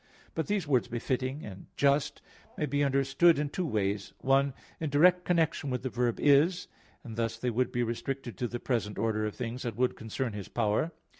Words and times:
But 0.33 0.47
these 0.47 0.65
words 0.67 0.87
"befitting" 0.87 1.45
and 1.45 1.67
"just" 1.77 2.23
may 2.57 2.65
be 2.65 2.83
understood 2.83 3.37
in 3.37 3.49
two 3.49 3.67
ways: 3.67 4.13
one, 4.17 4.55
in 4.79 4.89
direct 4.89 5.25
connection 5.25 5.69
with 5.69 5.83
the 5.83 5.91
verb 5.91 6.19
"is"; 6.19 6.67
and 7.03 7.17
thus 7.17 7.37
they 7.37 7.51
would 7.51 7.71
be 7.71 7.83
restricted 7.83 8.35
to 8.39 8.47
the 8.47 8.59
present 8.59 8.97
order 8.97 9.27
of 9.27 9.35
things; 9.35 9.63
and 9.63 9.77
would 9.77 9.95
concern 9.95 10.33
His 10.33 10.47
power. 10.47 10.91